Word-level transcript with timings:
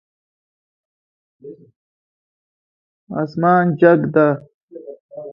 اسمان 3.21 3.65
جګ 3.79 4.01
ده 4.13 4.27